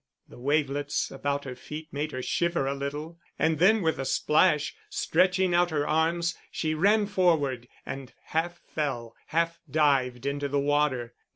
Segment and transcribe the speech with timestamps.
[0.27, 4.73] The wavelets about her feet made her shiver a little, and then with a splash,
[4.89, 11.13] stretching out her arms, she ran forward, and half fell, half dived into the water.